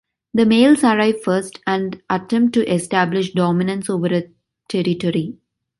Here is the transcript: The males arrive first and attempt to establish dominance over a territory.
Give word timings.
The 0.33 0.47
males 0.47 0.83
arrive 0.83 1.21
first 1.21 1.59
and 1.67 2.01
attempt 2.09 2.53
to 2.55 2.65
establish 2.67 3.33
dominance 3.35 3.87
over 3.87 4.07
a 4.11 4.23
territory. 4.67 5.37